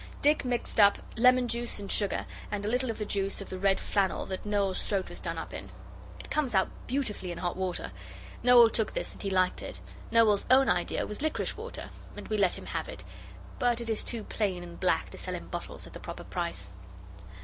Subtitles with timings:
[0.23, 3.59] Dick mixed up lemon juice and sugar and a little of the juice of the
[3.59, 5.69] red flannel that Noel's throat was done up in.
[6.19, 7.91] It comes out beautifully in hot water.
[8.41, 9.79] Noel took this and he liked it.
[10.09, 13.03] Noel's own idea was liquorice water, and we let him have it,
[13.59, 16.71] but it is too plain and black to sell in bottles at the proper price.